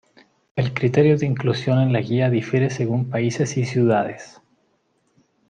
[0.55, 4.41] El criterio de inclusión en la guía difiere según países y ciudades.